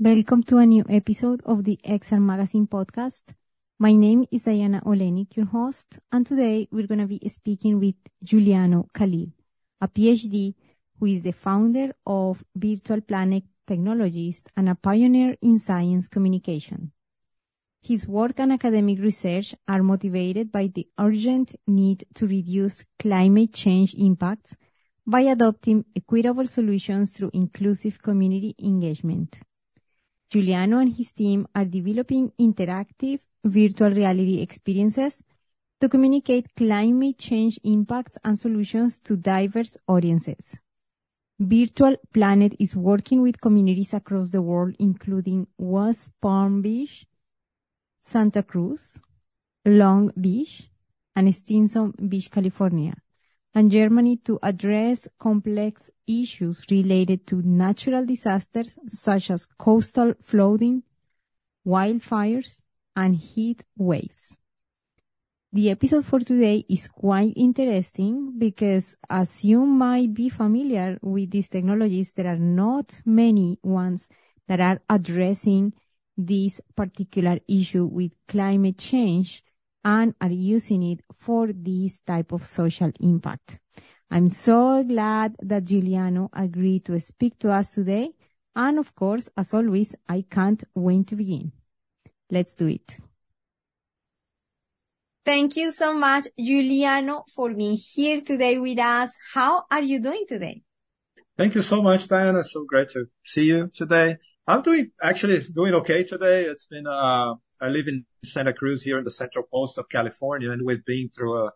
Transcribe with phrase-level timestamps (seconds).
[0.00, 3.34] Welcome to a new episode of the XR Magazine podcast.
[3.80, 7.96] My name is Diana Olenik, your host, and today we're going to be speaking with
[8.22, 9.32] Juliano Calil,
[9.80, 10.54] a PhD
[11.00, 16.92] who is the founder of Virtual Planet Technologies and a pioneer in science communication.
[17.82, 23.94] His work and academic research are motivated by the urgent need to reduce climate change
[23.94, 24.54] impacts
[25.04, 29.40] by adopting equitable solutions through inclusive community engagement.
[30.30, 35.22] Juliano and his team are developing interactive virtual reality experiences
[35.80, 40.58] to communicate climate change impacts and solutions to diverse audiences.
[41.38, 47.06] Virtual Planet is working with communities across the world, including West Palm Beach,
[48.00, 49.00] Santa Cruz,
[49.64, 50.68] Long Beach,
[51.14, 52.94] and Stinson Beach, California,
[53.54, 60.82] and Germany to address complex issues related to natural disasters such as coastal flooding,
[61.66, 62.62] wildfires,
[62.94, 64.36] and heat waves.
[65.50, 71.48] The episode for today is quite interesting because as you might be familiar with these
[71.48, 74.08] technologies, there are not many ones
[74.46, 75.72] that are addressing
[76.18, 79.42] this particular issue with climate change
[79.84, 83.58] and are using it for this type of social impact.
[84.10, 88.10] I'm so glad that Juliano agreed to speak to us today.
[88.56, 91.52] And of course, as always, I can't wait to begin.
[92.30, 92.96] Let's do it.
[95.24, 99.10] Thank you so much, Juliano, for being here today with us.
[99.34, 100.62] How are you doing today?
[101.36, 102.42] Thank you so much, Diana.
[102.44, 104.16] So great to see you today.
[104.46, 106.44] I'm doing actually doing okay today.
[106.44, 110.50] It's been uh, I live in Santa Cruz here in the central coast of California,
[110.50, 111.52] and we've been through a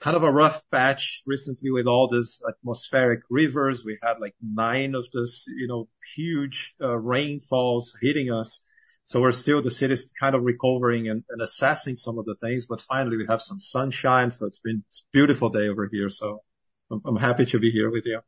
[0.00, 3.84] kind of a rough patch recently with all these atmospheric rivers.
[3.84, 8.64] We had like nine of this, you know, huge uh, rainfalls hitting us.
[9.04, 12.66] So we're still, the city's kind of recovering and, and assessing some of the things,
[12.66, 14.32] but finally we have some sunshine.
[14.32, 16.08] So it's been a beautiful day over here.
[16.08, 16.42] So
[17.06, 18.20] I'm happy to be here with you.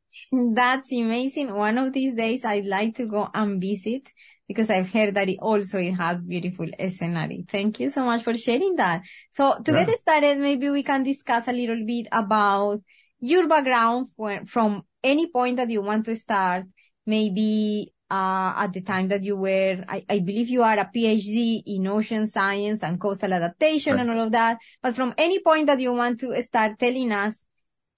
[0.55, 1.55] That's amazing.
[1.55, 4.11] One of these days I'd like to go and visit
[4.49, 7.45] because I've heard that it also it has beautiful scenery.
[7.49, 9.03] Thank you so much for sharing that.
[9.31, 9.85] So to yeah.
[9.85, 12.81] get started, maybe we can discuss a little bit about
[13.21, 16.65] your background for, from any point that you want to start.
[17.07, 21.63] Maybe uh, at the time that you were, I, I, believe you are a PhD
[21.67, 24.01] in ocean science and coastal adaptation right.
[24.01, 24.59] and all of that.
[24.83, 27.47] But from any point that you want to start telling us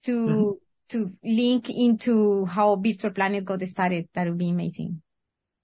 [0.03, 0.51] to mm-hmm.
[0.89, 5.01] to link into how Virtual Planet got started, that would be amazing.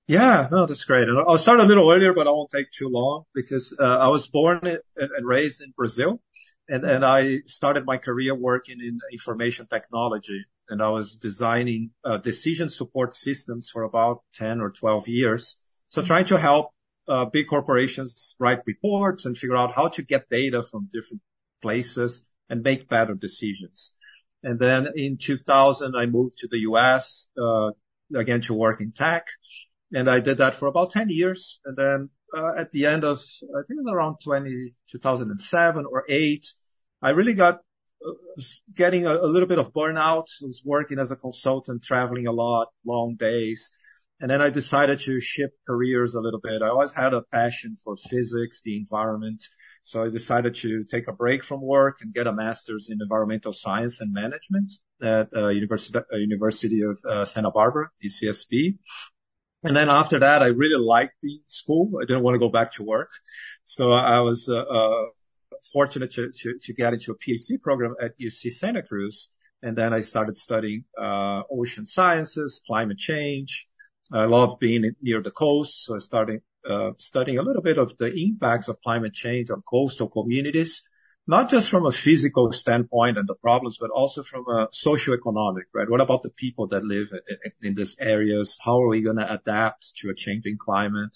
[0.07, 1.07] Yeah, no, that's great.
[1.07, 4.09] And I'll start a little earlier, but I won't take too long because uh, I
[4.09, 4.59] was born
[4.97, 6.21] and raised in Brazil,
[6.67, 12.17] and and I started my career working in information technology, and I was designing uh,
[12.17, 15.55] decision support systems for about ten or twelve years.
[15.87, 16.71] So trying to help
[17.07, 21.21] uh, big corporations write reports and figure out how to get data from different
[21.61, 23.93] places and make better decisions.
[24.41, 27.71] And then in 2000, I moved to the US, uh,
[28.15, 29.27] again to work in tech.
[29.93, 31.59] And I did that for about 10 years.
[31.65, 36.03] And then, uh, at the end of, I think it was around 20, 2007 or
[36.09, 36.45] eight,
[37.01, 37.59] I really got
[38.05, 38.11] uh,
[38.73, 40.25] getting a, a, little bit of burnout.
[40.41, 43.71] I was working as a consultant, traveling a lot, long days.
[44.19, 46.61] And then I decided to shift careers a little bit.
[46.61, 49.43] I always had a passion for physics, the environment.
[49.83, 53.51] So I decided to take a break from work and get a master's in environmental
[53.51, 54.71] science and management
[55.01, 58.77] at uh, University, uh, University of uh, Santa Barbara, UCSB.
[59.63, 61.90] And then after that, I really liked the school.
[62.01, 63.12] I didn't want to go back to work.
[63.66, 65.06] So I was uh, uh,
[65.72, 69.29] fortunate to, to, to, get into a PhD program at UC Santa Cruz.
[69.62, 73.68] And then I started studying uh, ocean sciences, climate change.
[74.12, 75.85] I love being near the coast.
[75.85, 79.62] So I started uh, studying a little bit of the impacts of climate change on
[79.62, 80.84] coastal communities,
[81.25, 85.89] not just from a physical standpoint and the problems, but also from a socioeconomic, right?
[85.89, 87.12] What about the people that live
[87.62, 88.57] in, these areas?
[88.62, 91.15] How are we going to adapt to a changing climate?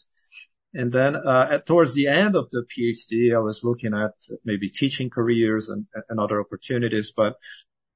[0.74, 4.14] And then uh, at, towards the end of the PhD, I was looking at
[4.46, 7.36] maybe teaching careers and, and other opportunities, but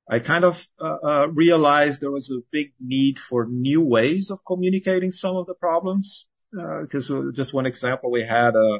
[0.10, 4.44] I kind of uh, uh, realized there was a big need for new ways of
[4.46, 8.80] communicating some of the problems because uh, just one example, we had a,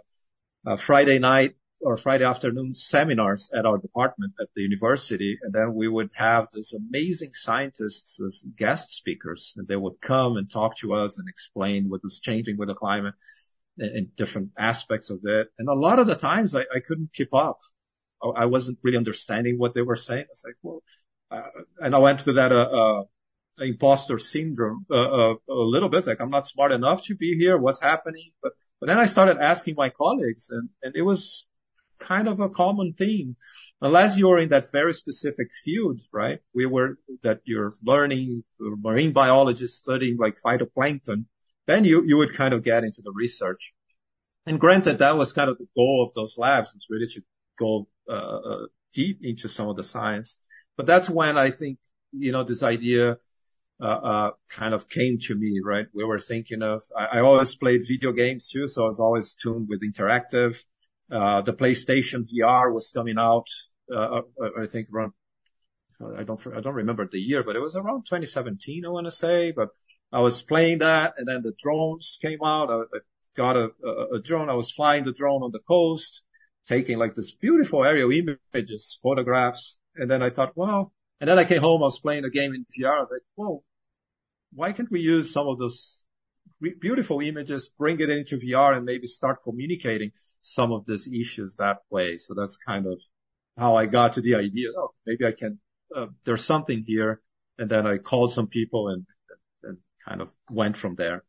[0.66, 5.74] a, Friday night or Friday afternoon seminars at our department at the university, and then
[5.74, 10.78] we would have these amazing scientists as guest speakers, and they would come and talk
[10.78, 13.16] to us and explain what was changing with the climate
[13.78, 15.48] and, different aspects of it.
[15.58, 17.60] And a lot of the times I, I couldn't keep up.
[18.22, 20.26] I, I, wasn't really understanding what they were saying.
[20.26, 20.84] I was like, well,
[21.32, 23.04] uh, and I went to that uh, uh
[23.60, 26.08] imposter syndrome uh, uh, a little bit.
[26.08, 27.58] Like I'm not smart enough to be here.
[27.58, 28.32] What's happening?
[28.42, 31.48] But but then I started asking my colleagues, and and it was
[32.02, 33.36] kind of a common theme.
[33.82, 36.40] Unless you're in that very specific field, right?
[36.54, 41.26] We were that you're learning marine biologist studying like phytoplankton,
[41.68, 43.74] then you you would kind of get into the research.
[44.46, 47.22] And granted, that was kind of the goal of those labs, is really to
[47.58, 50.40] go uh, uh, deep into some of the science.
[50.78, 51.78] But that's when I think
[52.12, 53.18] you know this idea
[53.82, 55.88] uh, uh, kind of came to me, right?
[55.94, 59.34] We were thinking of, I, I, always played video games too, so I was always
[59.34, 60.64] tuned with interactive.
[61.12, 63.48] Uh, the PlayStation VR was coming out,
[63.94, 64.22] uh,
[64.60, 65.12] I think around,
[66.18, 69.12] I don't, I don't remember the year, but it was around 2017, I want to
[69.12, 69.70] say, but
[70.12, 72.72] I was playing that and then the drones came out.
[72.72, 73.00] I,
[73.36, 73.72] got a,
[74.24, 74.50] drone.
[74.50, 76.24] I was flying the drone on the coast,
[76.66, 79.80] taking like this beautiful aerial images, photographs.
[79.96, 82.54] And then I thought, well, and then I came home, I was playing a game
[82.54, 82.98] in VR.
[82.98, 83.64] I was like, whoa,
[84.54, 86.04] why can't we use some of those
[86.80, 90.12] beautiful images, bring it into VR and maybe start communicating
[90.42, 92.18] some of these issues that way?
[92.18, 93.02] So that's kind of
[93.58, 94.70] how I got to the idea.
[94.78, 95.60] Oh, maybe I can,
[95.96, 97.22] uh, there's something here.
[97.58, 99.06] And then I called some people and,
[99.64, 99.78] and
[100.08, 101.24] kind of went from there.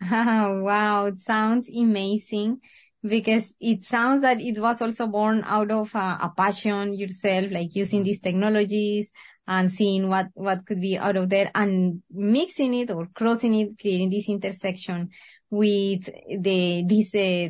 [0.10, 1.06] wow.
[1.06, 2.60] It sounds amazing
[3.02, 7.74] because it sounds that it was also born out of a, a passion yourself, like
[7.74, 9.10] using these technologies,
[9.46, 13.78] and seeing what, what could be out of there and mixing it or crossing it,
[13.80, 15.10] creating this intersection
[15.50, 16.08] with
[16.40, 17.48] the, this, uh,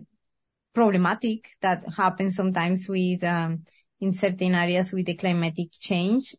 [0.75, 3.63] problematic that happens sometimes with, um,
[4.01, 6.35] in certain areas with the climatic change,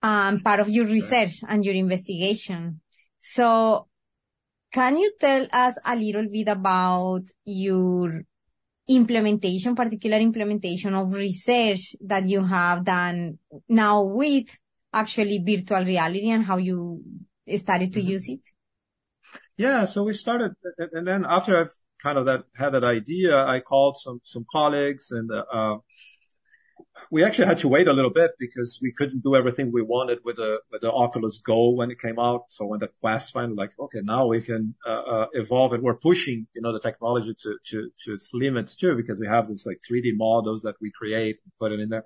[0.00, 2.80] um, part of your research and your investigation.
[3.18, 3.88] So
[4.72, 8.22] can you tell us a little bit about your
[8.86, 13.38] implementation, particular implementation of research that you have done
[13.68, 14.46] now with
[14.92, 17.02] actually virtual reality and how you
[17.56, 18.10] started to mm-hmm.
[18.10, 18.40] use it?
[19.56, 20.52] Yeah, so we started,
[20.92, 25.10] and then after I've kind of that had that idea, I called some some colleagues,
[25.10, 25.78] and uh,
[27.10, 30.18] we actually had to wait a little bit because we couldn't do everything we wanted
[30.24, 32.44] with the with the Oculus Go when it came out.
[32.50, 35.96] So when the Quest finally like, okay, now we can uh, uh, evolve, and we're
[35.96, 39.66] pushing, you know, the technology to to to its limits too, because we have this
[39.66, 42.04] like 3D models that we create and put it in there.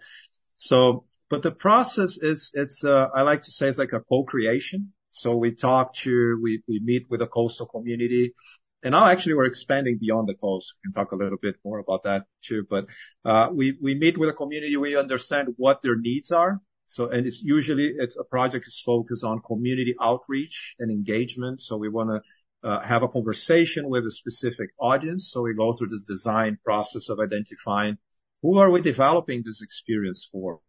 [0.57, 4.93] So but the process is, it's, uh, I like to say it's like a co-creation.
[5.13, 8.35] So we talk to, we, we meet with the coastal community.
[8.83, 10.75] And now actually we're expanding beyond the coast.
[10.75, 12.67] We can talk a little bit more about that too.
[12.69, 12.85] But,
[13.25, 14.77] uh, we, we meet with the community.
[14.77, 16.61] We understand what their needs are.
[16.85, 21.63] So, and it's usually it's a project is focused on community outreach and engagement.
[21.63, 25.31] So we want to, uh, have a conversation with a specific audience.
[25.33, 27.97] So we go through this design process of identifying
[28.43, 30.61] who are we developing this experience for?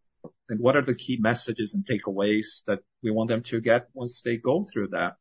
[0.49, 4.21] And what are the key messages and takeaways that we want them to get once
[4.21, 5.13] they go through that.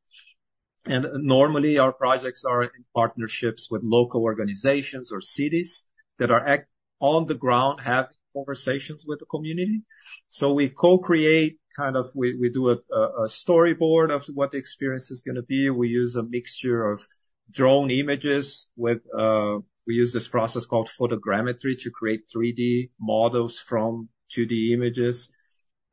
[0.85, 5.85] And normally our projects are in partnerships with local organizations or cities
[6.19, 6.67] that are
[7.01, 9.83] on the ground having conversations with the community.
[10.29, 15.11] So we co-create kind of, we, we do a, a storyboard of what the experience
[15.11, 15.71] is going to be.
[15.71, 17.07] We use a mixture of
[17.51, 24.09] drone images with, uh, we use this process called photogrammetry to create 3D models from
[24.35, 25.31] 2D images.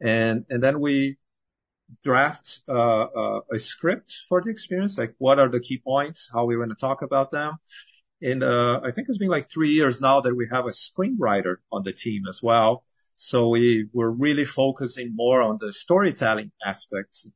[0.02, 1.18] And, and then we
[2.04, 6.46] draft uh, uh, a script for the experience, like what are the key points, how
[6.46, 7.56] we want to talk about them.
[8.22, 11.56] And uh, I think it's been like three years now that we have a screenwriter
[11.72, 12.84] on the team as well.
[13.16, 17.28] So we were really focusing more on the storytelling aspects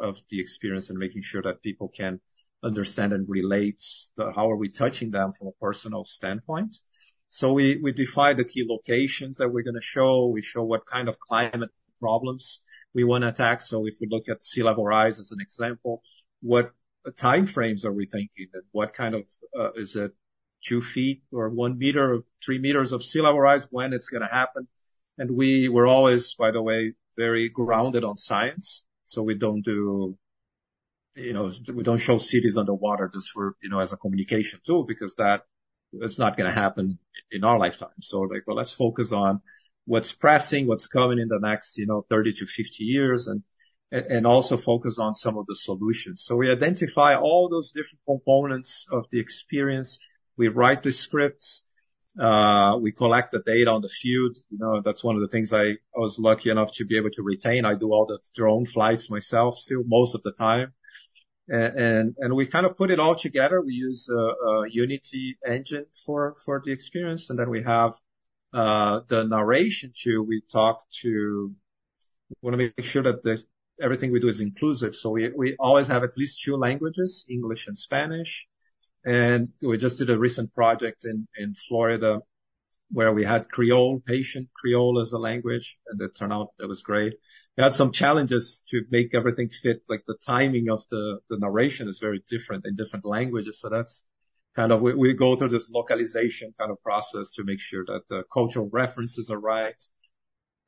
[0.00, 2.20] of the experience and making sure that people can
[2.62, 3.84] understand and relate
[4.16, 6.76] how are we touching them from a personal standpoint.
[7.34, 10.26] So we, we define the key locations that we're going to show.
[10.26, 12.60] We show what kind of climate problems
[12.92, 13.62] we want to attack.
[13.62, 16.02] So if we look at sea level rise as an example,
[16.42, 16.72] what
[17.16, 19.22] time frames are we thinking and what kind of,
[19.58, 20.12] uh, is it
[20.62, 24.20] two feet or one meter or three meters of sea level rise when it's going
[24.20, 24.68] to happen?
[25.16, 28.84] And we were always, by the way, very grounded on science.
[29.06, 30.18] So we don't do,
[31.14, 34.84] you know, we don't show cities underwater just for, you know, as a communication tool
[34.84, 35.44] because that
[35.94, 36.98] it's not going to happen
[37.32, 38.00] in our lifetime.
[38.00, 39.40] So like, well, let's focus on
[39.84, 43.42] what's pressing, what's coming in the next, you know, 30 to 50 years and,
[43.90, 46.22] and also focus on some of the solutions.
[46.24, 49.98] So we identify all those different components of the experience.
[50.36, 51.64] We write the scripts.
[52.18, 54.36] Uh, we collect the data on the field.
[54.50, 57.10] You know, that's one of the things I, I was lucky enough to be able
[57.10, 57.64] to retain.
[57.64, 60.72] I do all the drone flights myself still most of the time
[61.48, 63.60] and and we kind of put it all together.
[63.60, 67.94] We use a, a Unity engine for for the experience, and then we have
[68.54, 70.22] uh, the narration too.
[70.22, 71.54] We talk to
[72.30, 73.42] we want to make sure that the
[73.80, 74.94] everything we do is inclusive.
[74.94, 78.46] So we, we always have at least two languages, English and Spanish.
[79.04, 82.20] And we just did a recent project in, in Florida
[82.92, 86.82] where we had Creole, Haitian Creole as a language, and it turned out it was
[86.82, 87.14] great.
[87.56, 91.88] We had some challenges to make everything fit, like the timing of the, the narration
[91.88, 93.60] is very different in different languages.
[93.60, 94.04] So that's
[94.54, 98.02] kind of, we, we go through this localization kind of process to make sure that
[98.08, 99.82] the cultural references are right.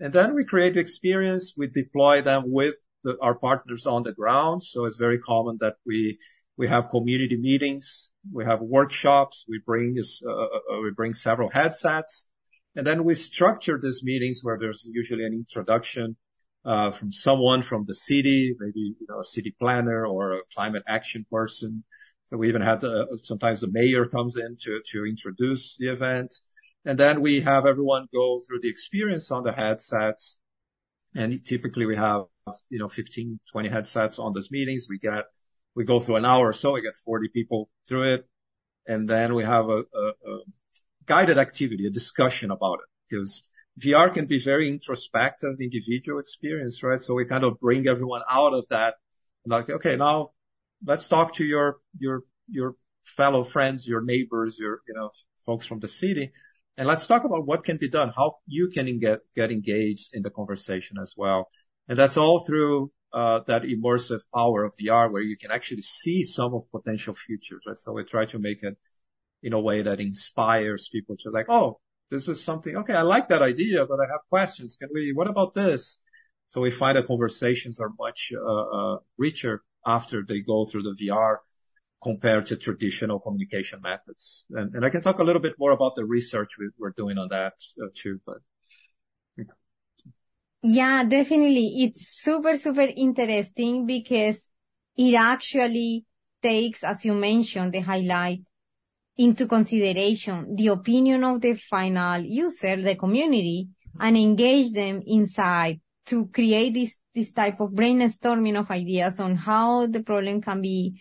[0.01, 1.55] And then we create the experience.
[1.57, 4.63] We deploy them with the, our partners on the ground.
[4.63, 6.19] So it's very common that we
[6.57, 8.13] we have community meetings.
[8.33, 9.45] We have workshops.
[9.49, 10.45] We bring this, uh, uh,
[10.77, 12.27] uh, we bring several headsets.
[12.77, 16.17] And then we structure these meetings where there's usually an introduction,
[16.65, 21.85] from someone from the city, maybe, a city planner or a climate action person.
[22.27, 22.83] So we even had
[23.23, 26.35] sometimes the mayor comes in to, introduce the event.
[26.85, 30.39] And then we have everyone go through the experience on the headsets.
[31.15, 32.23] And typically we have,
[32.71, 34.87] you know, 15, 20 headsets on those meetings.
[34.89, 35.25] We get
[35.75, 36.73] we go through an hour or so.
[36.73, 38.29] We get 40 people through it.
[38.87, 40.39] And then we have a, a, a
[41.07, 43.45] guided activity, a discussion about it because
[43.81, 47.01] VR can be very introspective, individual experience, right?
[47.01, 48.95] So we kind of bring everyone out of that.
[49.47, 50.31] Like, okay, now
[50.85, 55.11] let's talk to your, your, your fellow friends, your neighbors, your, you know,
[55.45, 56.33] folks from the city.
[56.77, 60.23] And let's talk about what can be done, how you can get, get engaged in
[60.23, 61.49] the conversation as well.
[61.89, 66.55] And that's all through that immersive power of VR where you can actually see some
[66.55, 67.79] of potential futures, right?
[67.79, 68.77] So we try to make it
[69.43, 71.79] in a way that inspires people to like, oh,
[72.11, 74.77] this is something, okay, I like that idea, but I have questions.
[74.77, 75.99] Can we, what about this?
[76.49, 80.97] So we find that conversations are much, uh, uh, richer after they go through the
[81.07, 81.37] VR
[82.03, 84.47] compared to traditional communication methods.
[84.51, 87.19] And, and I can talk a little bit more about the research we, are doing
[87.19, 88.39] on that uh, too, but
[90.65, 91.85] yeah, definitely.
[91.85, 94.49] It's super, super interesting because
[94.97, 96.07] it actually
[96.43, 98.41] takes, as you mentioned, the highlight
[99.19, 103.69] into consideration the opinion of the final user, the community,
[104.01, 109.87] and engage them inside to create this, this type of brainstorming of ideas on how
[109.87, 110.99] the problem can be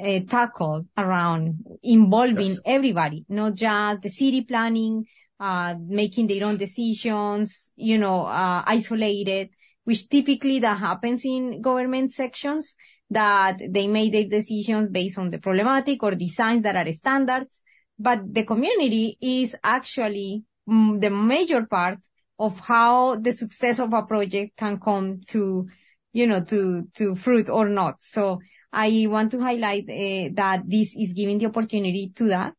[0.00, 2.60] uh, tackled around involving yes.
[2.64, 5.06] everybody, not just the city planning,
[5.40, 9.50] making their own decisions, you know, uh, isolated,
[9.84, 12.74] which typically that happens in government sections
[13.10, 17.62] that they made their decisions based on the problematic or designs that are standards.
[17.98, 21.98] But the community is actually mm, the major part
[22.38, 25.66] of how the success of a project can come to,
[26.12, 28.00] you know, to, to fruit or not.
[28.00, 28.40] So
[28.72, 32.54] I want to highlight uh, that this is giving the opportunity to that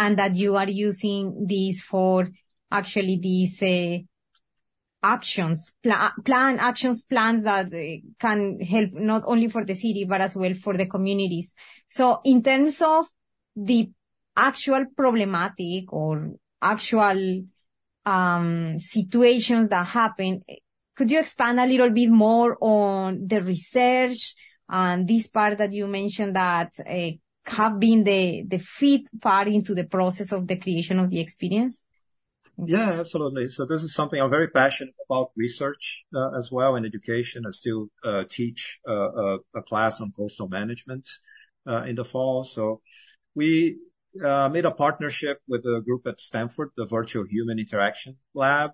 [0.00, 2.26] and that you are using these for
[2.72, 3.98] actually these uh,
[5.02, 10.22] actions, pl- plan actions, plans that uh, can help not only for the city, but
[10.22, 11.54] as well for the communities.
[11.90, 13.06] So in terms of
[13.54, 13.90] the
[14.34, 16.30] actual problematic or
[16.62, 17.42] actual
[18.06, 20.42] um, situations that happen,
[20.96, 24.34] could you expand a little bit more on the research
[24.66, 27.10] and this part that you mentioned that uh,
[27.44, 31.84] have been the, the fit part into the process of the creation of the experience?
[32.62, 33.48] Yeah, absolutely.
[33.48, 37.44] So this is something I'm very passionate about research uh, as well in education.
[37.46, 41.08] I still uh, teach uh, a, class on coastal management
[41.66, 42.44] uh, in the fall.
[42.44, 42.82] So
[43.34, 43.78] we
[44.22, 48.72] uh, made a partnership with a group at Stanford, the Virtual Human Interaction Lab.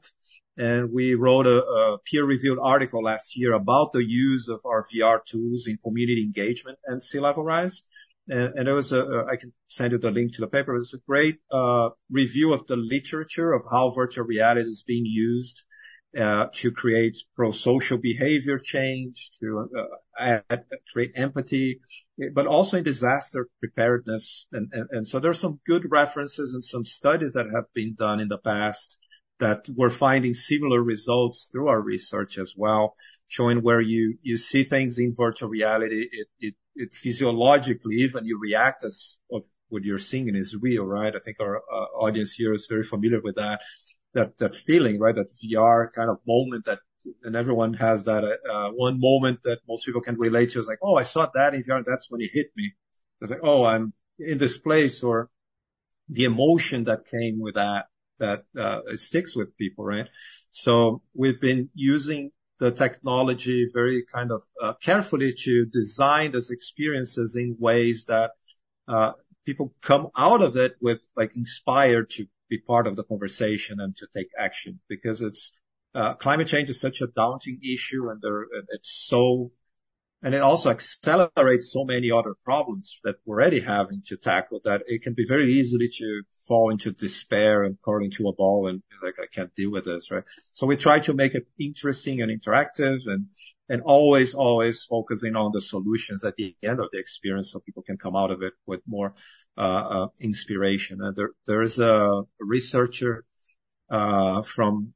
[0.57, 5.25] And we wrote a, a peer-reviewed article last year about the use of our VR
[5.25, 7.83] tools in community engagement and sea level rise.
[8.29, 10.75] And, it was a, I can send you the link to the paper.
[10.75, 15.07] It was a great, uh, review of the literature of how virtual reality is being
[15.07, 15.65] used,
[16.19, 19.69] uh, to create pro-social behavior change, to,
[20.19, 20.39] uh,
[20.93, 21.79] create empathy,
[22.33, 24.47] but also in disaster preparedness.
[24.51, 28.39] And, so there's some good references and some studies that have been done in the
[28.39, 28.99] past
[29.39, 32.95] that we're finding similar results through our research as well,
[33.29, 36.09] showing where you, you see things in virtual reality.
[36.41, 41.15] It, it physiologically, even you react as of what you're seeing is real, right?
[41.15, 43.63] I think our uh, audience here is very familiar with that,
[44.15, 45.15] that, that feeling, right?
[45.15, 46.79] That VR kind of moment that,
[47.25, 50.79] and everyone has that, uh, one moment that most people can relate to is like,
[50.83, 51.85] oh, I saw that in VR.
[51.85, 52.73] That's when it hit me.
[53.21, 55.31] It's like, oh, I'm in this place or
[56.09, 57.87] the emotion that came with that,
[58.19, 60.09] that, uh, sticks with people, right?
[60.51, 67.37] So we've been using the technology very kind of uh, carefully to design those experiences
[67.37, 68.31] in ways that
[68.89, 69.13] uh,
[69.45, 73.97] people come out of it with like inspired to be part of the conversation and
[73.97, 74.81] to take action.
[74.89, 75.53] Because it's
[75.95, 79.53] uh, climate change is such a daunting issue and there, it's so,
[80.23, 84.83] and it also accelerates so many other problems that we're already having to tackle that
[84.87, 88.83] it can be very easily to fall into despair and curl into a ball and
[89.03, 90.25] like, I can't deal with this, right?
[90.55, 93.29] So we try to make it interesting and interactive and,
[93.69, 97.83] and always, always focusing on the solutions at the end of the experience so people
[97.83, 99.15] can come out of it with more,
[99.59, 101.03] uh, uh, inspiration.
[101.03, 103.25] And there, there is a researcher,
[103.91, 104.95] uh, from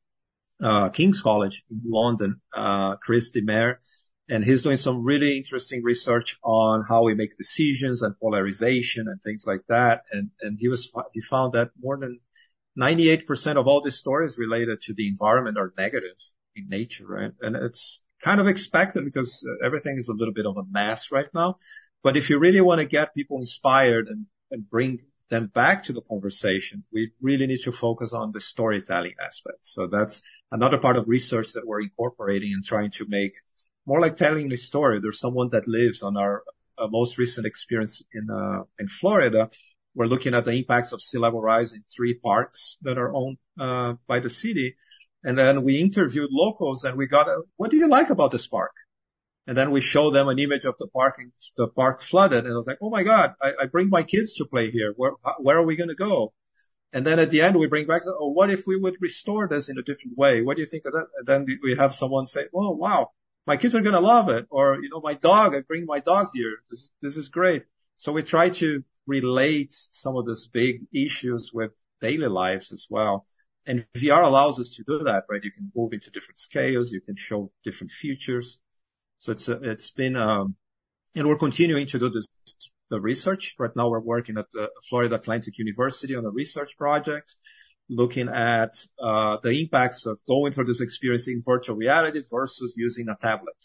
[0.63, 3.81] uh, King's College in London, uh, Kris De Meyer,
[4.31, 9.21] and he's doing some really interesting research on how we make decisions and polarization and
[9.21, 10.05] things like that.
[10.13, 12.21] And, and he was, he found that more than
[12.79, 16.17] 98% of all the stories related to the environment are negative
[16.55, 17.33] in nature, right?
[17.41, 21.11] And it's kind of expected because uh, everything is a little bit of a mess
[21.11, 21.57] right now.
[22.05, 25.93] But if you really want to get people inspired and, and bring them back to
[25.93, 29.59] the conversation, we really need to focus on the storytelling aspect.
[29.63, 30.23] So that's
[30.53, 33.33] another part of research that we're incorporating and trying to make
[33.87, 35.01] more like telling the story.
[35.01, 36.43] There's someone that lives on our
[36.79, 39.51] uh, most recent experience in, uh, in Florida.
[39.95, 43.39] We're looking at the impacts of sea level rise in three parks that are owned,
[43.59, 44.77] uh, by the city.
[45.23, 48.47] And then we interviewed locals and we got, a, what do you like about this
[48.47, 48.73] park?
[49.47, 52.45] And then we show them an image of the parking, the park flooded.
[52.45, 54.95] And I was like, Oh my God, I, I bring my kids to play here.
[54.97, 56.33] Where, where are we going to go?
[56.93, 59.69] And then at the end, we bring back, oh, what if we would restore this
[59.69, 60.43] in a different way?
[60.43, 61.07] What do you think of that?
[61.19, 63.11] And then we have someone say, oh, wow,
[63.47, 64.47] my kids are going to love it.
[64.51, 66.59] Or, you know, my dog, I bring my dog here.
[66.71, 67.65] This, this is great.
[67.97, 73.27] So we try to relate some of these big issues with daily lives as well.
[73.67, 75.43] And VR allows us to do that, right?
[75.43, 76.93] You can move into different scales.
[76.93, 78.59] You can show different futures.
[79.19, 80.57] So it's, uh, it's been, um,
[81.15, 82.27] and we're continuing to do this,
[82.89, 83.55] the research.
[83.59, 87.37] Right now we're working at the Florida Atlantic University on a research project
[87.91, 93.09] looking at, uh, the impacts of going through this experience in virtual reality versus using
[93.09, 93.57] a tablet.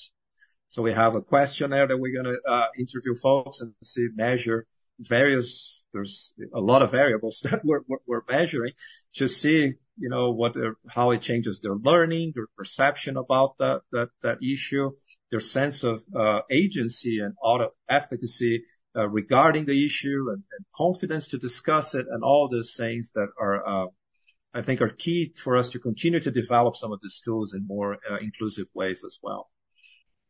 [0.70, 4.66] So we have a questionnaire that we're going to, uh, interview folks and see, measure
[5.00, 7.82] various, there's a lot of variables that we're,
[8.30, 8.74] measuring
[9.16, 10.56] to see, you know, what,
[10.90, 14.92] how it changes their learning, their perception about that, issue,
[15.32, 18.64] their sense of uh, agency and auto efficacy
[18.96, 23.28] uh, regarding the issue and, and, confidence to discuss it and all those things that
[23.40, 23.88] are, uh,
[24.56, 27.68] I think are key for us to continue to develop some of these tools in
[27.68, 29.50] more uh, inclusive ways as well.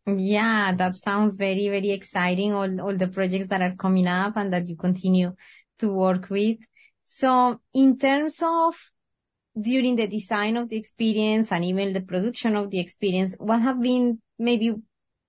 [0.07, 2.51] Yeah, that sounds very, very exciting.
[2.51, 5.35] All, all the projects that are coming up and that you continue
[5.77, 6.57] to work with.
[7.03, 8.75] So in terms of
[9.61, 13.79] during the design of the experience and even the production of the experience, what have
[13.79, 14.73] been maybe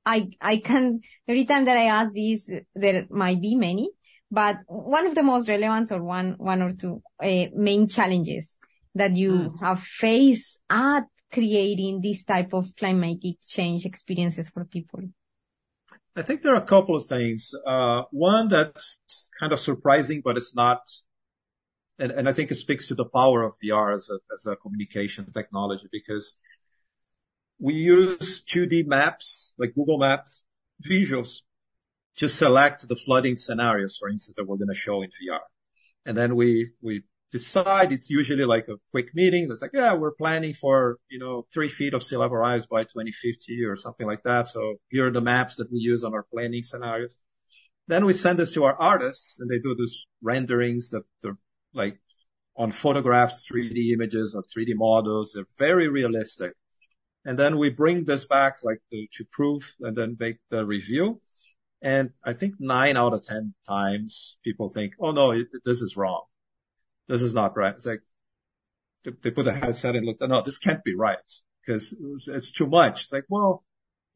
[0.06, 3.90] I, I can, every time that I ask this, there might be many,
[4.30, 8.56] but one of the most relevant or one, one or two uh, main challenges
[8.96, 9.60] that you mm.
[9.60, 15.00] have faced at creating this type of climatic change experiences for people?
[16.14, 17.54] I think there are a couple of things.
[17.66, 19.00] Uh, one that's
[19.38, 20.80] kind of surprising, but it's not
[21.98, 24.56] and, and I think it speaks to the power of VR as a, as a
[24.56, 26.34] communication technology because
[27.58, 30.42] we use 2D maps like Google Maps
[30.86, 31.40] visuals
[32.16, 35.40] to select the flooding scenarios, for instance, that we're going to show in VR.
[36.04, 39.48] And then we, we decide it's usually like a quick meeting.
[39.50, 42.84] It's like, yeah, we're planning for, you know, three feet of sea level rise by
[42.84, 44.48] 2050 or something like that.
[44.48, 47.16] So here are the maps that we use on our planning scenarios.
[47.88, 51.38] Then we send this to our artists and they do these renderings that they're
[51.74, 51.98] like
[52.56, 55.32] on photographs, 3D images or 3D models.
[55.34, 56.52] They're very realistic.
[57.24, 61.20] And then we bring this back like to, to proof and then make the review.
[61.82, 65.34] And I think nine out of 10 times people think, Oh no,
[65.64, 66.24] this is wrong.
[67.08, 67.74] This is not right.
[67.74, 68.02] It's like
[69.04, 71.18] they put a headset and look, no, this can't be right
[71.64, 71.94] because
[72.26, 73.04] it's too much.
[73.04, 73.64] It's like, well,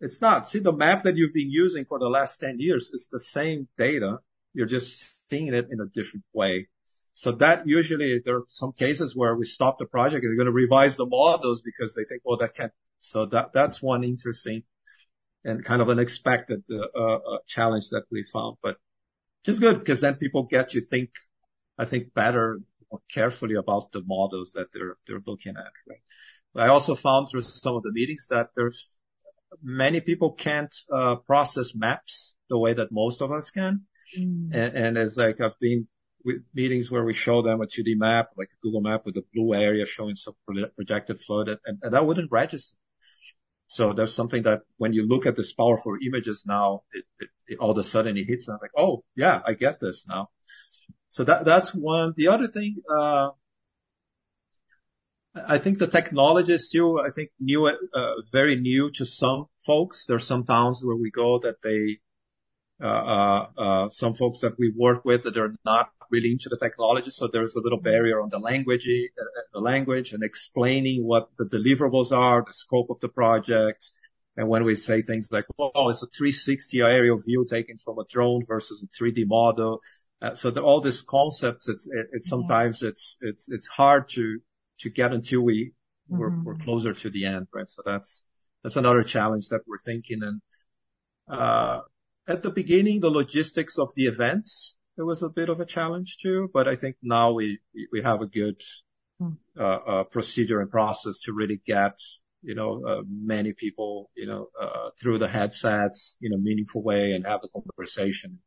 [0.00, 0.48] it's not.
[0.48, 2.90] See the map that you've been using for the last 10 years.
[2.92, 4.18] It's the same data.
[4.54, 6.68] You're just seeing it in a different way.
[7.14, 10.46] So that usually there are some cases where we stop the project and they're going
[10.46, 12.72] to revise the models because they think, well, that can't.
[13.00, 14.62] So that, that's one interesting
[15.44, 18.76] and kind of unexpected uh, uh, challenge that we found, but
[19.44, 21.10] just good because then people get you think,
[21.78, 22.60] I think better,
[23.12, 26.00] carefully about the models that they're, they're looking at, right?
[26.56, 28.88] I also found through some of the meetings that there's
[29.62, 33.82] many people can't uh, process maps the way that most of us can.
[34.18, 34.50] Mm.
[34.52, 35.86] And, and it's like I've been
[36.24, 39.24] with meetings where we show them a 2D map, like a Google map with a
[39.32, 40.34] blue area showing some
[40.76, 42.76] projected flood, and, and that wouldn't register.
[43.66, 47.58] So there's something that when you look at this powerful images now, it, it, it
[47.60, 50.28] all of a sudden it hits and it's like, oh yeah, I get this now.
[51.10, 52.14] So that, that's one.
[52.16, 53.30] The other thing, uh,
[55.34, 60.06] I think the technology is still, I think, new, uh, very new to some folks.
[60.06, 61.98] There are some towns where we go that they,
[62.82, 66.56] uh, uh, uh, some folks that we work with that are not really into the
[66.56, 67.10] technology.
[67.10, 71.44] So there's a little barrier on the language, uh, the language and explaining what the
[71.44, 73.90] deliverables are, the scope of the project.
[74.36, 78.04] And when we say things like, "Oh, it's a 360 aerial view taken from a
[78.08, 79.80] drone versus a 3D model,"
[80.22, 84.40] uh, so the, all these concepts, it's it, it's sometimes it's it's it's hard to
[84.80, 85.72] to get until we
[86.08, 86.44] we're, mm-hmm.
[86.44, 87.68] we're closer to the end, right?
[87.68, 88.22] So that's
[88.62, 90.20] that's another challenge that we're thinking.
[90.22, 90.40] And
[91.28, 91.80] uh,
[92.26, 96.18] at the beginning, the logistics of the events it was a bit of a challenge
[96.18, 97.58] too, but I think now we
[97.90, 98.60] we have a good
[99.18, 99.30] hmm.
[99.58, 101.98] uh, uh, procedure and process to really get
[102.42, 107.12] you know uh, many people you know uh, through the headsets in a meaningful way
[107.12, 108.40] and have the conversation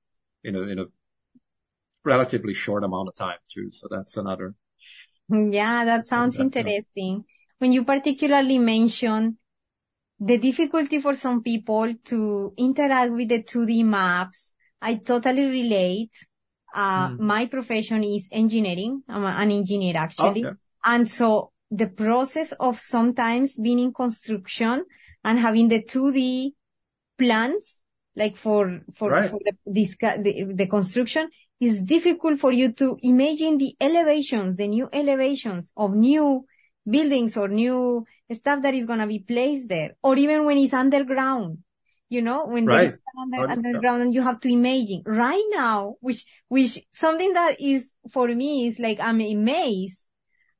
[0.43, 0.85] in a in a
[2.05, 3.71] relatively short amount of time too.
[3.71, 4.55] So that's another
[5.29, 7.23] yeah, that sounds interesting.
[7.59, 9.37] When you particularly mention
[10.19, 16.11] the difficulty for some people to interact with the 2D maps, I totally relate.
[16.75, 17.19] Uh, mm.
[17.19, 19.03] my profession is engineering.
[19.07, 20.45] I'm an engineer actually.
[20.45, 20.57] Okay.
[20.83, 24.83] And so the process of sometimes being in construction
[25.23, 26.51] and having the 2D
[27.17, 27.81] plans,
[28.15, 29.29] like for, for, right.
[29.29, 31.29] for the, this, the, the construction
[31.63, 36.45] it's difficult for you to imagine the elevations, the new elevations of new
[36.89, 40.73] buildings or new stuff that is going to be placed there, or even when it's
[40.73, 41.59] underground.
[42.09, 42.93] You know, when right.
[43.19, 48.27] under, underground and you have to imagine right now, which, which something that is for
[48.27, 50.03] me is like I'm amazed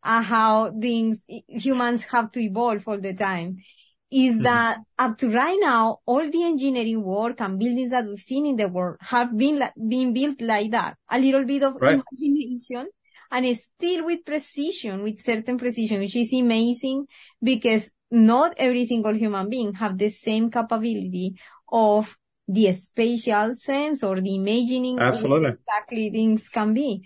[0.04, 3.58] at how things humans have to evolve all the time
[4.14, 4.44] is mm-hmm.
[4.44, 8.56] that up to right now, all the engineering work and buildings that we've seen in
[8.56, 10.98] the world have been like, been built like that.
[11.10, 12.00] A little bit of right.
[12.12, 12.88] imagination
[13.32, 17.08] and still with precision, with certain precision, which is amazing
[17.42, 21.36] because not every single human being have the same capability
[21.72, 22.16] of
[22.48, 25.50] the spatial sense or the imagining Absolutely.
[25.50, 27.02] exactly things can be.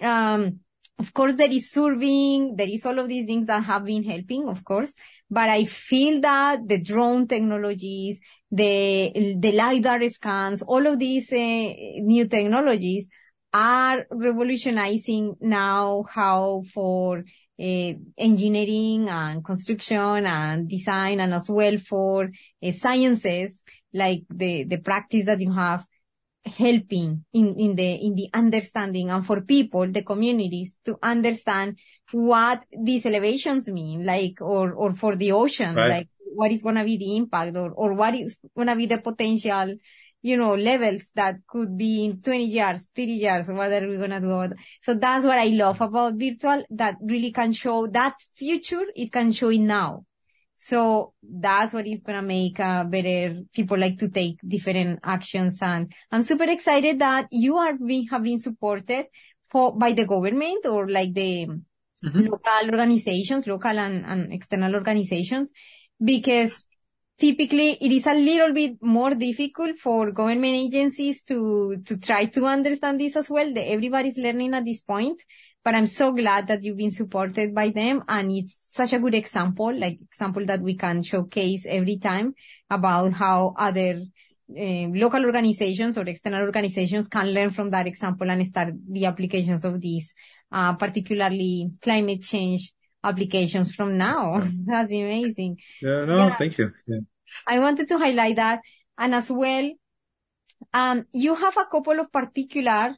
[0.00, 0.60] Um,
[0.98, 4.48] of course, there is surveying, there is all of these things that have been helping,
[4.48, 4.94] of course,
[5.30, 11.36] but I feel that the drone technologies, the, the LiDAR scans, all of these uh,
[11.36, 13.08] new technologies
[13.52, 17.24] are revolutionizing now how for
[17.58, 22.28] uh, engineering and construction and design and as well for
[22.62, 25.84] uh, sciences like the, the practice that you have
[26.44, 31.78] helping in, in the, in the understanding and for people, the communities to understand
[32.12, 35.88] what these elevations mean, like, or, or for the ocean, right.
[35.88, 38.86] like what is going to be the impact or, or what is going to be
[38.86, 39.76] the potential,
[40.22, 44.10] you know, levels that could be in 20 years, 30 years, what are we going
[44.10, 44.54] to do?
[44.82, 48.84] So that's what I love about virtual that really can show that future.
[48.94, 50.04] It can show it now.
[50.56, 55.58] So that's what is going to make uh, better people like to take different actions.
[55.60, 59.06] And I'm super excited that you are being, have been supported
[59.50, 61.60] for, by the government or like the
[62.02, 65.52] local organizations, local and, and external organizations,
[66.02, 66.64] because
[67.18, 72.44] typically it is a little bit more difficult for government agencies to, to try to
[72.46, 73.52] understand this as well.
[73.56, 75.20] Everybody's learning at this point
[75.66, 78.04] but I'm so glad that you've been supported by them.
[78.06, 82.36] And it's such a good example, like example that we can showcase every time
[82.70, 84.02] about how other
[84.48, 89.64] uh, local organizations or external organizations can learn from that example and start the applications
[89.64, 90.14] of these,
[90.52, 94.40] uh, particularly climate change applications from now.
[94.66, 95.58] That's amazing.
[95.80, 96.36] Yeah, no, yeah.
[96.36, 96.72] thank you.
[96.86, 97.00] Yeah.
[97.46, 98.60] I wanted to highlight that.
[98.98, 99.70] And as well,
[100.72, 102.96] um, you have a couple of particular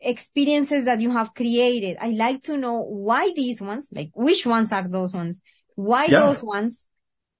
[0.00, 1.96] experiences that you have created.
[2.00, 5.40] I like to know why these ones, like which ones are those ones,
[5.76, 6.20] why yeah.
[6.20, 6.86] those ones,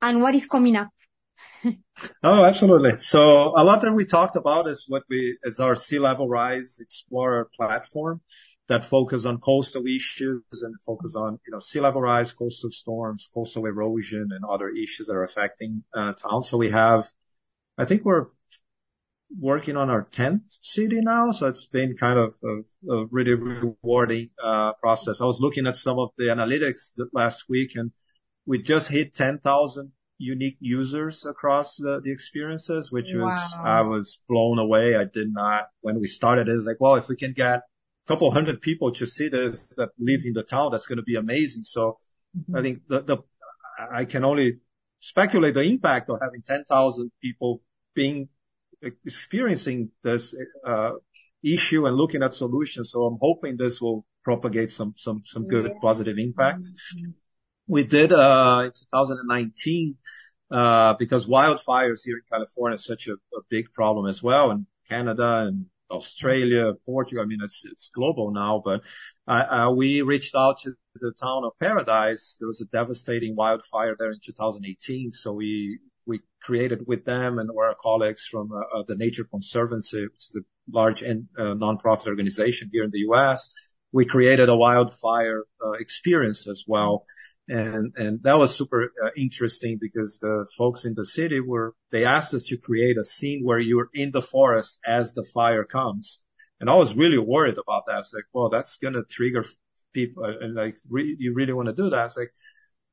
[0.00, 0.88] and what is coming up.
[2.22, 2.98] oh, absolutely.
[2.98, 6.78] So a lot that we talked about is what we, is our Sea Level Rise
[6.80, 8.20] Explorer platform
[8.68, 13.28] that focus on coastal issues and focus on, you know, sea level rise, coastal storms,
[13.34, 16.48] coastal erosion and other issues that are affecting uh, towns.
[16.48, 17.06] So we have,
[17.76, 18.26] I think we're
[19.38, 21.32] working on our 10th city now.
[21.32, 25.20] So it's been kind of a, a really rewarding, uh, process.
[25.20, 27.90] I was looking at some of the analytics last week and
[28.46, 33.24] we just hit 10,000 unique users across the, the experiences, which wow.
[33.24, 34.94] was, I was blown away.
[34.94, 37.62] I did not, when we started, it was like, well, if we can get
[38.06, 41.16] couple hundred people to see this that live in the town, that's going to be
[41.16, 41.62] amazing.
[41.62, 41.98] So
[42.36, 42.56] mm-hmm.
[42.56, 43.18] I think the, the,
[43.92, 44.58] I can only
[45.00, 47.62] speculate the impact of having 10,000 people
[47.94, 48.28] being
[48.82, 50.34] experiencing this
[50.66, 50.92] uh,
[51.42, 52.90] issue and looking at solutions.
[52.90, 55.78] So I'm hoping this will propagate some some some good yeah.
[55.80, 56.68] positive impact.
[57.66, 59.96] We did uh, in 2019
[60.50, 64.66] uh, because wildfires here in California is such a, a big problem as well, and
[64.88, 67.22] Canada and Australia, Portugal.
[67.22, 68.82] I mean, it's it's global now, but
[69.28, 72.36] uh, uh, we reached out to the town of Paradise.
[72.40, 77.50] There was a devastating wildfire there in 2018, so we we created with them and
[77.50, 82.08] our colleagues from uh, uh, the Nature Conservancy, which is a large and uh, nonprofit
[82.08, 83.52] organization here in the U.S.
[83.92, 87.04] We created a wildfire uh, experience as well.
[87.52, 92.06] And, and that was super uh, interesting because the folks in the city were, they
[92.06, 96.20] asked us to create a scene where you're in the forest as the fire comes.
[96.60, 97.96] And I was really worried about that.
[97.96, 99.44] I was like, well, that's going to trigger
[99.92, 100.24] people.
[100.24, 101.98] And like, re- you really want to do that?
[101.98, 102.32] I was like,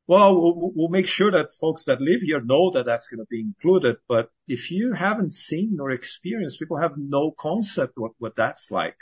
[0.07, 3.27] well, well, we'll make sure that folks that live here know that that's going to
[3.29, 3.95] be included.
[4.09, 8.97] But if you haven't seen or experienced, people have no concept what, what that's like.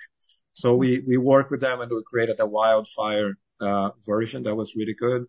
[0.51, 4.75] So we, we work with them and we created a wildfire uh, version that was
[4.75, 5.25] really good.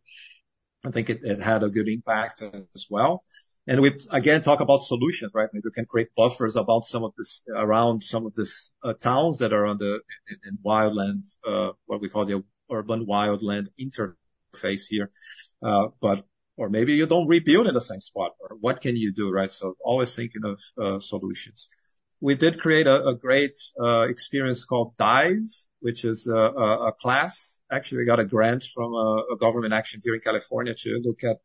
[0.85, 3.23] I think it, it had a good impact as well.
[3.67, 5.49] And we again talk about solutions, right?
[5.53, 9.39] Maybe we can create buffers about some of this around some of these uh, towns
[9.41, 14.87] that are on the in, in wildland, uh, what we call the urban wildland interface
[14.89, 15.11] here.
[15.63, 16.25] Uh, but
[16.57, 19.53] or maybe you don't rebuild in the same spot, or what can you do, right?
[19.53, 21.69] So always thinking of uh, solutions
[22.21, 25.45] we did create a, a great uh, experience called Dive,
[25.81, 27.61] which is a, class.
[27.71, 31.21] Actually, we got a grant from a, a, government action here in California to look
[31.23, 31.37] at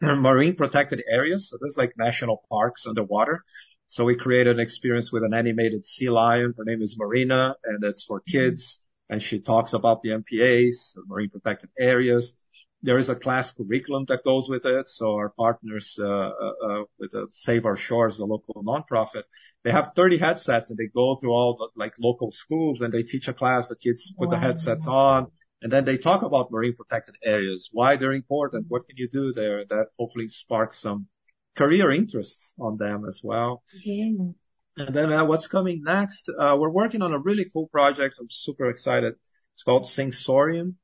[0.18, 1.48] marine protected areas.
[1.48, 3.44] So this is like national parks underwater.
[3.88, 6.54] So we created an experience with an animated sea lion.
[6.56, 8.78] Her name is Marina, and it's for kids.
[9.08, 12.36] And she talks about the MPAs, the marine protected areas.
[12.82, 14.88] There is a class curriculum that goes with it.
[14.88, 19.24] So our partners uh, uh, uh with Save Our Shores, the local nonprofit,
[19.64, 23.02] they have 30 headsets and they go through all the like local schools and they
[23.02, 23.68] teach a class.
[23.68, 24.34] The kids put wow.
[24.34, 25.26] the headsets on
[25.62, 29.32] and then they talk about marine protected areas, why they're important, what can you do
[29.32, 29.64] there.
[29.68, 31.06] That hopefully sparks some
[31.54, 33.62] career interests on them as well.
[33.84, 34.12] Yeah.
[34.76, 36.30] And then uh, what's coming next?
[36.30, 38.14] Uh, we're working on a really cool project.
[38.18, 39.14] I'm super excited.
[39.52, 40.76] It's called Sensorium.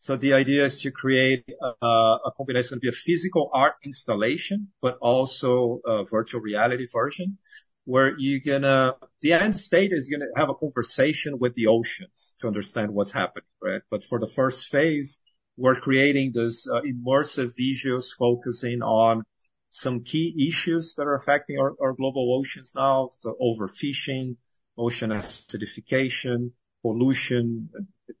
[0.00, 1.44] So the idea is to create
[1.82, 6.40] a, a company that's going to be a physical art installation, but also a virtual
[6.40, 7.36] reality version
[7.84, 12.46] where you're gonna, the end state is gonna have a conversation with the oceans to
[12.46, 13.82] understand what's happening, right?
[13.90, 15.20] But for the first phase,
[15.58, 19.24] we're creating this uh, immersive visuals focusing on
[19.68, 23.10] some key issues that are affecting our, our global oceans now.
[23.18, 24.36] So overfishing,
[24.78, 26.52] ocean acidification,
[26.82, 27.70] pollution.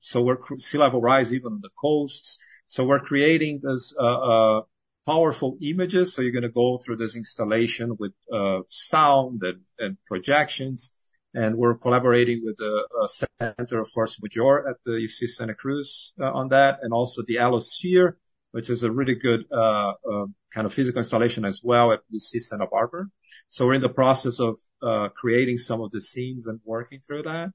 [0.00, 2.38] So we're sea level rise even on the coasts.
[2.68, 4.60] So we're creating this, uh, uh,
[5.06, 6.14] powerful images.
[6.14, 10.96] So you're going to go through this installation with, uh, sound and, and projections.
[11.34, 16.12] And we're collaborating with the uh, Center of Force Majeure at the UC Santa Cruz
[16.20, 18.14] uh, on that, and also the Allosphere,
[18.50, 22.40] which is a really good uh, uh, kind of physical installation as well at UC
[22.40, 23.06] Santa Barbara.
[23.48, 27.22] So we're in the process of uh, creating some of the scenes and working through
[27.22, 27.50] that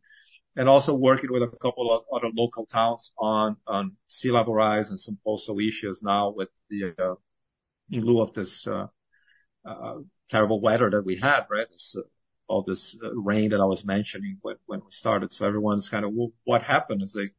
[0.56, 4.90] and also working with a couple of other local towns on, on sea level rise
[4.90, 7.16] and some postal issues now with the, uh,
[7.92, 8.88] in lieu of this, uh,
[9.66, 9.96] uh,
[10.30, 11.68] terrible weather that we had, right?
[11.72, 11.96] This,
[12.48, 15.34] all this rain that I was mentioning when, we started.
[15.34, 17.34] So everyone's kind of, well, what happened is like,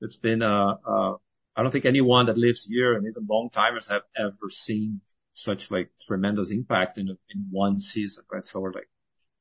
[0.00, 1.14] it's been, uh, uh,
[1.56, 5.00] I don't think anyone that lives here and even long timers have ever seen
[5.34, 8.46] such like tremendous impact in, in one season, right?
[8.46, 8.88] So we're like,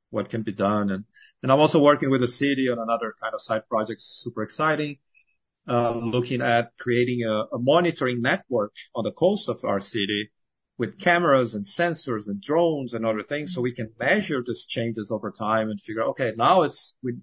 [0.10, 0.90] what can be done.
[0.90, 1.06] And,
[1.44, 4.98] and I'm also working with the city on another kind of side project, super exciting,
[5.68, 10.32] uh, looking at creating a, a, monitoring network on the coast of our city
[10.78, 15.12] with cameras and sensors and drones and other things so we can measure these changes
[15.12, 17.18] over time and figure, okay, now it's, we,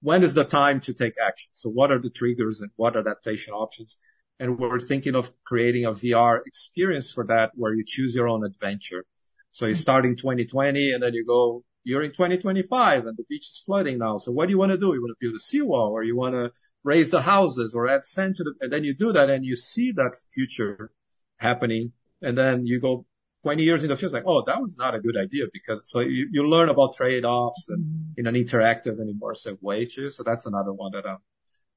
[0.00, 1.50] when is the time to take action?
[1.52, 3.96] So what are the triggers and what adaptation options?
[4.40, 8.44] And we're thinking of creating a VR experience for that where you choose your own
[8.44, 9.04] adventure.
[9.52, 13.48] So you start in 2020 and then you go you're in 2025 and the beach
[13.48, 14.16] is flooding now.
[14.16, 14.94] So what do you want to do?
[14.94, 16.52] You want to build a seawall or you want to
[16.84, 19.56] raise the houses or add sand to the, and then you do that and you
[19.56, 20.90] see that future
[21.38, 21.92] happening.
[22.20, 23.04] And then you go
[23.42, 26.00] 20 years in the future, like, oh, that was not a good idea because so
[26.00, 28.20] you, you learn about trade-offs and mm-hmm.
[28.20, 30.10] in an interactive and immersive way too.
[30.10, 31.18] So that's another one that I'm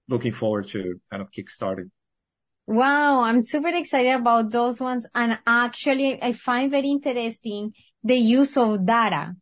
[0.08, 1.90] looking forward to kind of kickstarting.
[2.68, 5.06] Wow, I'm super excited about those ones.
[5.14, 9.34] And actually, I find very interesting the use of data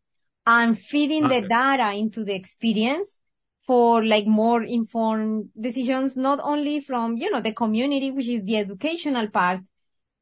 [0.46, 1.40] and feeding okay.
[1.40, 3.18] the data into the experience
[3.66, 8.58] for like more informed decisions, not only from, you know, the community, which is the
[8.58, 9.60] educational part,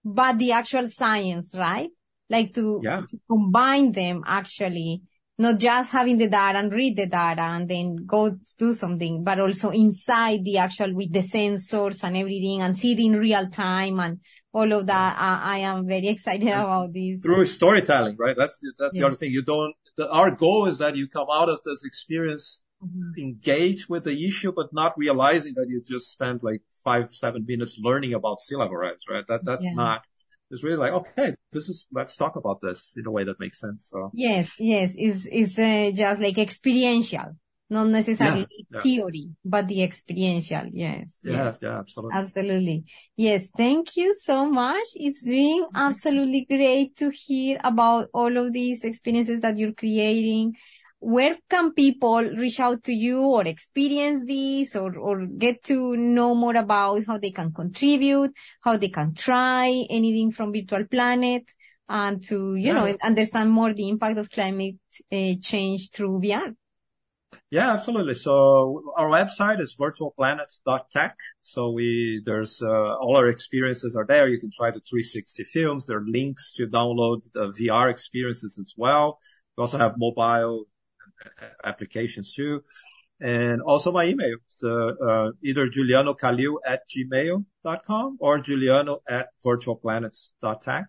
[0.05, 1.91] but the actual science, right?
[2.31, 3.01] Like to, yeah.
[3.01, 5.03] to combine them actually,
[5.39, 9.41] not just having the data and read the data and then go do something, but
[9.41, 13.99] also inside the actual with the sensors and everything and see it in real time
[13.99, 14.21] and
[14.53, 15.17] all of that.
[15.19, 17.21] I, I am very excited about this.
[17.23, 18.37] Through storytelling, right?
[18.37, 19.01] That's, that's yeah.
[19.01, 19.33] the other thing.
[19.33, 23.19] You don't, the, our goal is that you come out of this experience mm-hmm.
[23.19, 27.79] engaged with the issue, but not realizing that you just spent like five, seven minutes
[27.79, 29.27] learning about sea level rise, right?
[29.29, 29.75] That, that's yeah.
[29.75, 30.03] not,
[30.51, 33.59] it's really like, okay, this is, let's talk about this in a way that makes
[33.59, 33.89] sense.
[33.91, 34.11] So.
[34.13, 37.37] Yes, yes, it's, it's uh, just like experiential,
[37.73, 38.81] not necessarily yeah, yeah.
[38.83, 40.67] theory, but the experiential.
[40.73, 41.17] Yes.
[41.23, 41.57] Yeah, yes.
[41.61, 42.19] yeah, absolutely.
[42.19, 42.85] Absolutely.
[43.17, 43.49] Yes.
[43.57, 44.87] Thank you so much.
[44.95, 50.55] It's been absolutely great to hear about all of these experiences that you're creating
[51.03, 56.33] where can people reach out to you or experience this or, or get to know
[56.33, 61.43] more about how they can contribute, how they can try anything from Virtual Planet
[61.89, 62.75] and to, you yeah.
[62.75, 64.77] know, understand more the impact of climate
[65.11, 66.55] uh, change through VR?
[67.51, 68.15] Yeah, absolutely.
[68.15, 71.17] So our website is virtualplanet.tech.
[71.43, 74.29] So we, there's, uh, all our experiences are there.
[74.29, 75.87] You can try the 360 films.
[75.87, 79.19] There are links to download the VR experiences as well.
[79.57, 80.67] We also have mobile
[81.65, 82.63] applications too.
[83.21, 84.37] And also my email.
[84.49, 90.87] So, uh, either Juliano Calil at gmail.com or Juliano at virtualplanets.tech.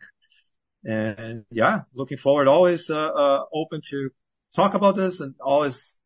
[0.85, 4.09] And yeah, looking forward, always, uh, uh, open to
[4.55, 6.01] talk about this and always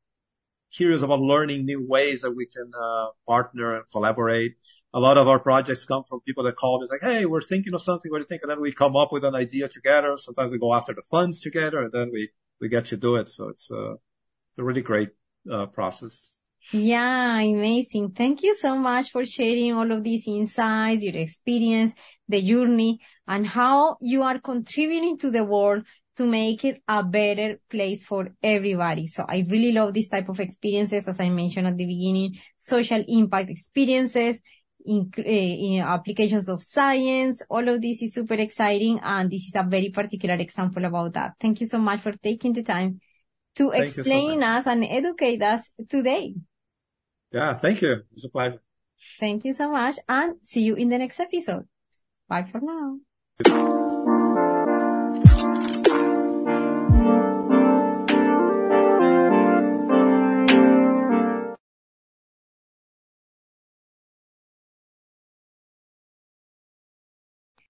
[0.73, 4.55] curious about learning new ways that we can, uh, partner and collaborate.
[4.93, 7.73] A lot of our projects come from people that call me like, Hey, we're thinking
[7.73, 8.11] of something.
[8.11, 8.41] What do you think?
[8.43, 10.17] And then we come up with an idea together.
[10.17, 13.29] Sometimes we go after the funds together and then we, we get to do it.
[13.29, 15.09] So it's, uh, it's a really great
[15.51, 16.35] uh, process.
[16.71, 18.11] Yeah, amazing.
[18.11, 21.93] Thank you so much for sharing all of these insights, your experience,
[22.27, 25.83] the journey, and how you are contributing to the world
[26.17, 29.07] to make it a better place for everybody.
[29.07, 33.03] So I really love this type of experiences, as I mentioned at the beginning, social
[33.07, 34.41] impact experiences,
[34.85, 37.43] in, uh, in, applications of science.
[37.49, 38.99] All of this is super exciting.
[39.03, 41.33] And this is a very particular example about that.
[41.39, 42.99] Thank you so much for taking the time
[43.55, 46.35] to thank explain so us and educate us today.
[47.31, 48.03] Yeah, thank you.
[48.13, 48.61] It's a pleasure.
[49.19, 51.67] Thank you so much and see you in the next episode.
[52.27, 54.16] Bye for now.